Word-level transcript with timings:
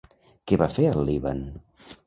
Què 0.51 0.59
va 0.61 0.69
fer 0.77 0.87
al 0.93 1.05
Líban? 1.11 1.47